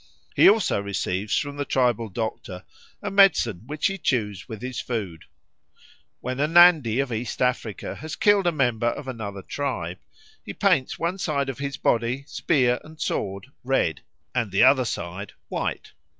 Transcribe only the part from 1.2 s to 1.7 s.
from the